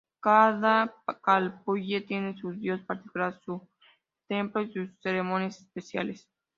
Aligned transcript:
Cada 0.19 0.95
calpulli 1.21 2.01
tenía 2.01 2.33
su 2.35 2.53
dios 2.53 2.81
particular, 2.81 3.39
su 3.45 3.69
templo 4.27 4.63
y 4.63 4.73
sus 4.73 4.89
ceremonias 5.03 5.59
especiales. 5.61 6.27